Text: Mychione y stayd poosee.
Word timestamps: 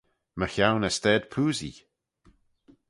Mychione 0.39 0.87
y 0.89 0.91
stayd 0.97 1.23
poosee. 1.33 1.79